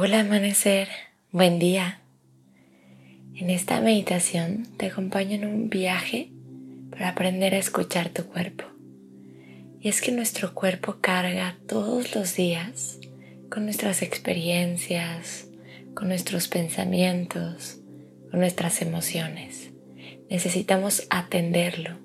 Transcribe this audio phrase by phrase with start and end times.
[0.00, 0.86] Hola, amanecer,
[1.32, 1.98] buen día.
[3.34, 6.30] En esta meditación te acompaño en un viaje
[6.90, 8.62] para aprender a escuchar tu cuerpo.
[9.80, 13.00] Y es que nuestro cuerpo carga todos los días
[13.50, 15.48] con nuestras experiencias,
[15.94, 17.80] con nuestros pensamientos,
[18.30, 19.70] con nuestras emociones.
[20.30, 21.98] Necesitamos atenderlo,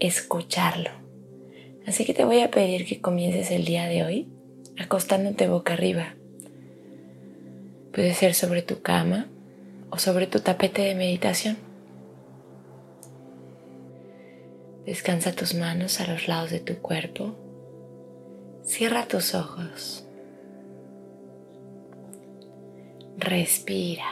[0.00, 0.90] escucharlo.
[1.86, 4.28] Así que te voy a pedir que comiences el día de hoy
[4.76, 6.16] acostándote boca arriba
[7.92, 9.28] Puede ser sobre tu cama
[9.90, 11.58] o sobre tu tapete de meditación.
[14.86, 17.36] Descansa tus manos a los lados de tu cuerpo.
[18.64, 20.06] Cierra tus ojos.
[23.18, 24.10] Respira.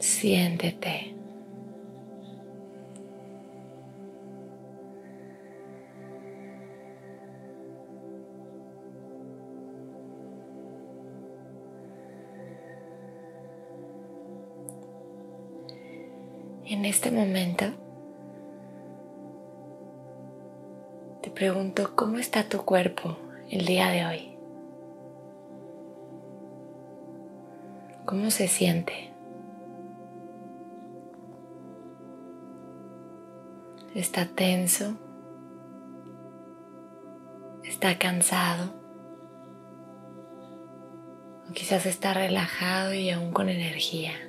[0.00, 1.17] Siéntete.
[16.70, 17.64] En este momento
[21.22, 23.16] te pregunto cómo está tu cuerpo
[23.48, 24.38] el día de hoy.
[28.04, 29.10] ¿Cómo se siente?
[33.94, 34.92] ¿Está tenso?
[37.64, 38.74] ¿Está cansado?
[41.48, 44.27] O quizás está relajado y aún con energía.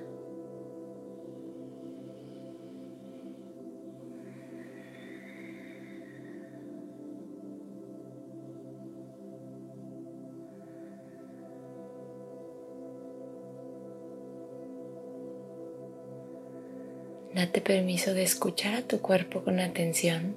[17.34, 20.36] Date permiso de escuchar a tu cuerpo con atención,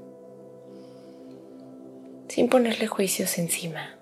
[2.28, 3.96] sin ponerle juicios encima.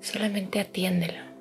[0.00, 1.32] Solamente atiéndelo.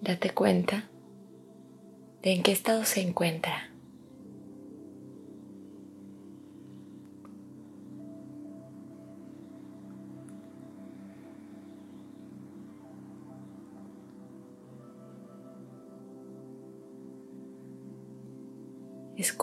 [0.00, 0.88] Date cuenta
[2.22, 3.73] de en qué estado se encuentra.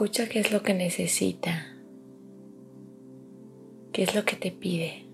[0.04, 1.68] Escucha qué es lo que necesita,
[3.94, 5.06] qué es lo que te pide.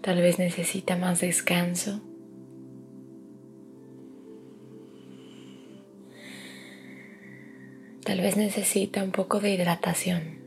[0.00, 2.00] Tal vez necesita más descanso.
[8.06, 10.43] Tal vez necesita un poco de hidratación.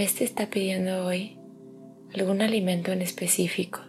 [0.00, 1.36] Vez te está pidiendo hoy
[2.14, 3.80] algún alimento en específico.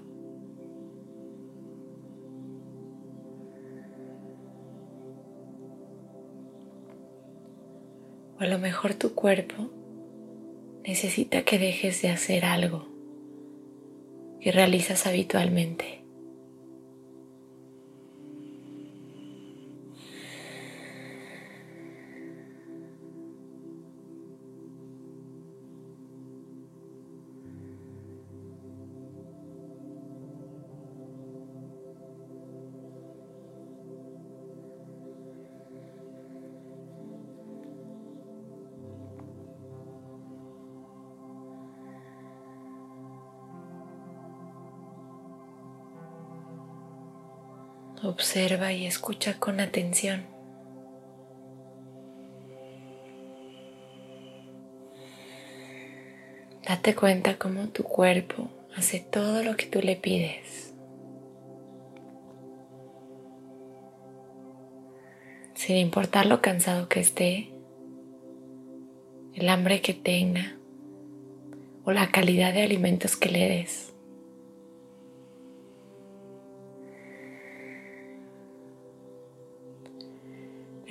[8.37, 9.69] O a lo mejor tu cuerpo
[10.83, 12.89] necesita que dejes de hacer algo
[14.41, 16.00] que realizas habitualmente.
[48.03, 50.25] Observa y escucha con atención.
[56.67, 60.73] Date cuenta cómo tu cuerpo hace todo lo que tú le pides.
[65.53, 67.53] Sin importar lo cansado que esté,
[69.35, 70.57] el hambre que tenga
[71.83, 73.90] o la calidad de alimentos que le des.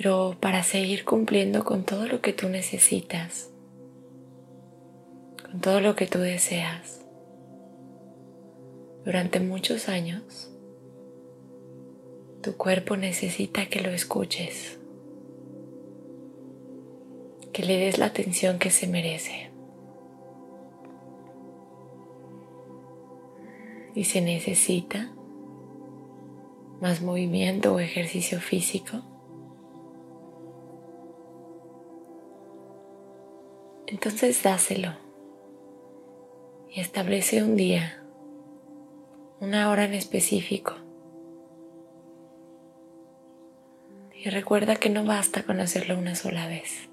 [0.03, 3.51] Pero para seguir cumpliendo con todo lo que tú necesitas,
[5.45, 7.05] con todo lo que tú deseas,
[9.05, 10.51] durante muchos años,
[12.41, 14.79] tu cuerpo necesita que lo escuches,
[17.53, 19.51] que le des la atención que se merece.
[23.93, 25.13] Y se necesita
[26.81, 29.03] más movimiento o ejercicio físico,
[34.03, 34.93] entonces dáselo.
[36.71, 38.03] Y establece un día,
[39.39, 40.73] una hora en específico.
[44.15, 46.89] Y recuerda que no basta con hacerlo una sola vez.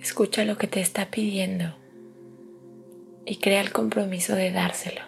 [0.00, 1.83] Escucha lo que te está pidiendo
[3.26, 5.00] y crea el compromiso de dárselo.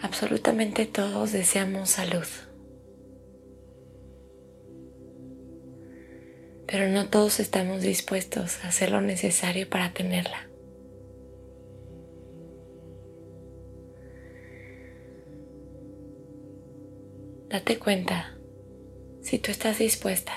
[0.00, 2.26] Absolutamente todos deseamos salud.
[6.66, 10.48] Pero no todos estamos dispuestos a hacer lo necesario para tenerla.
[17.48, 18.37] Date cuenta
[19.28, 20.32] si tú estás dispuesta.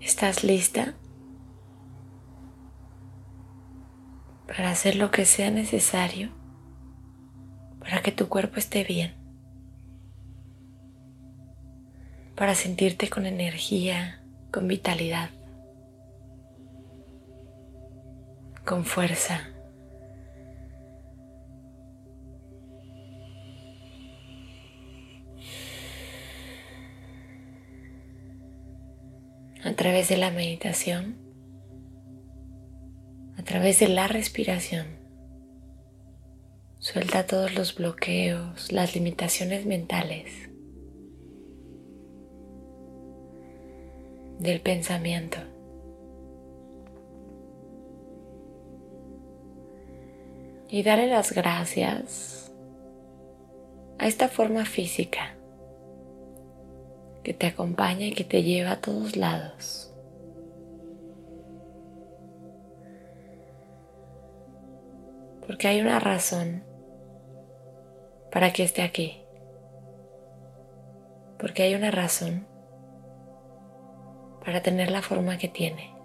[0.00, 0.94] ¿Estás lista?
[4.46, 6.30] para hacer lo que sea necesario
[7.80, 9.14] para que tu cuerpo esté bien,
[12.34, 14.20] para sentirte con energía,
[14.50, 15.30] con vitalidad,
[18.64, 19.57] con fuerza.
[29.78, 31.14] Través de la meditación
[33.36, 34.88] a través de la respiración.
[36.80, 40.50] Suelta todos los bloqueos, las limitaciones mentales
[44.40, 45.38] del pensamiento.
[50.68, 52.52] Y dale las gracias
[54.00, 55.37] a esta forma física
[57.28, 59.88] que te acompaña y que te lleva a todos lados.
[65.48, 66.62] porque hay una razón
[68.30, 69.24] para que esté aquí.
[71.38, 72.46] Porque hay una razón
[74.44, 75.96] para tener la forma que tiene.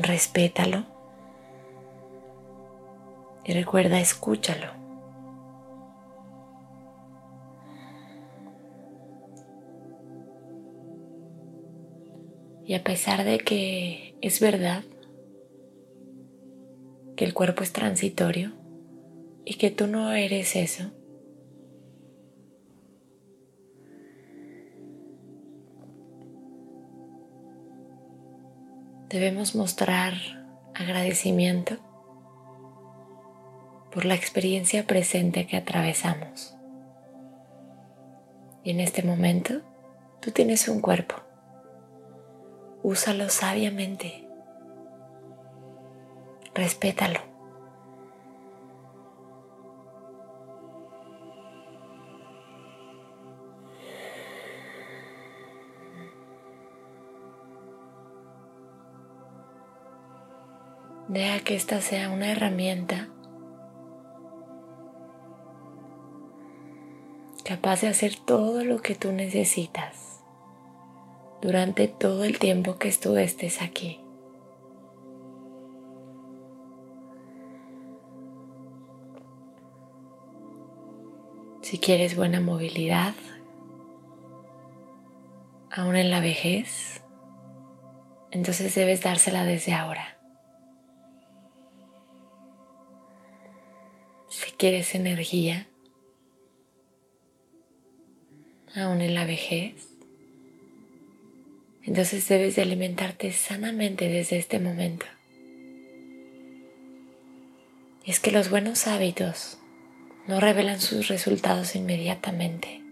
[0.00, 0.84] Respétalo
[3.44, 4.81] y recuerda, escúchalo.
[12.64, 14.84] Y a pesar de que es verdad,
[17.16, 18.52] que el cuerpo es transitorio
[19.44, 20.90] y que tú no eres eso.
[29.08, 30.14] Debemos mostrar
[30.74, 31.76] agradecimiento
[33.92, 36.56] por la experiencia presente que atravesamos.
[38.64, 39.60] Y en este momento
[40.20, 41.16] tú tienes un cuerpo.
[42.82, 44.22] Úsalo sabiamente
[46.54, 47.20] respétalo.
[61.08, 63.08] Deja que esta sea una herramienta
[67.44, 70.11] capaz de hacer todo lo que tú necesitas
[71.42, 74.00] durante todo el tiempo que tú estés aquí.
[81.62, 83.14] Si quieres buena movilidad,
[85.70, 87.02] aún en la vejez,
[88.30, 90.16] entonces debes dársela desde ahora.
[94.28, 95.66] Si quieres energía,
[98.76, 99.91] aún en la vejez,
[101.84, 105.06] entonces debes de alimentarte sanamente desde este momento.
[108.04, 109.58] Y es que los buenos hábitos
[110.26, 112.82] no revelan sus resultados inmediatamente.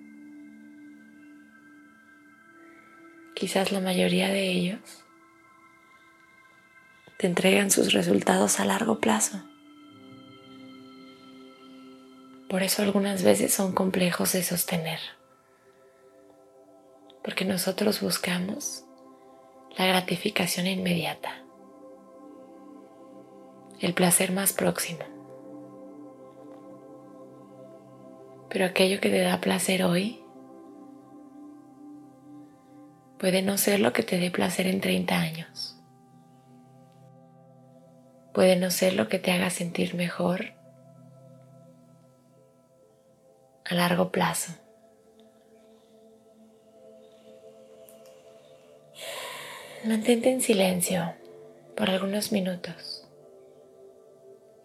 [3.35, 5.05] Quizás la mayoría de ellos
[7.17, 9.43] te entregan sus resultados a largo plazo.
[12.49, 14.99] Por eso algunas veces son complejos de sostener.
[17.23, 18.85] Porque nosotros buscamos
[19.77, 21.31] la gratificación inmediata,
[23.81, 25.01] el placer más próximo.
[28.49, 30.23] Pero aquello que te da placer hoy
[33.19, 35.77] puede no ser lo que te dé placer en 30 años.
[38.33, 40.55] Puede no ser lo que te haga sentir mejor
[43.69, 44.53] a largo plazo.
[49.83, 51.15] Mantente en silencio
[51.75, 53.09] por algunos minutos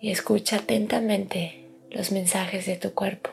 [0.01, 3.29] y escucha atentamente los mensajes de tu cuerpo.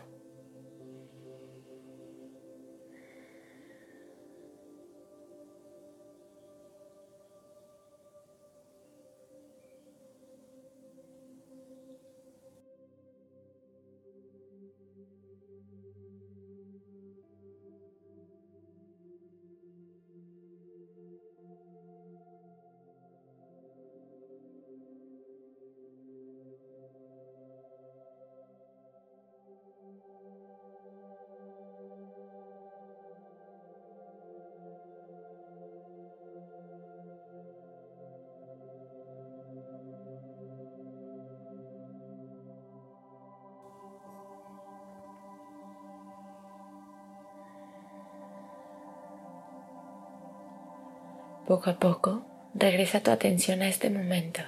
[51.47, 54.41] Poco a poco, regresa tu atención a este momento.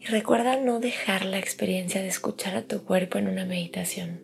[0.00, 4.20] Y recuerda no dejar la experiencia de escuchar a tu cuerpo en una meditación,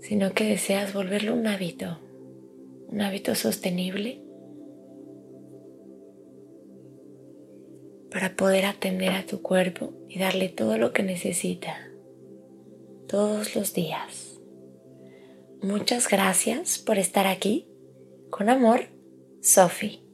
[0.00, 1.98] sino que deseas volverlo un hábito,
[2.88, 4.22] un hábito sostenible
[8.10, 11.76] para poder atender a tu cuerpo y darle todo lo que necesita
[13.08, 14.38] todos los días.
[15.62, 17.67] Muchas gracias por estar aquí
[18.30, 18.88] con amor,
[19.40, 20.07] Sophie.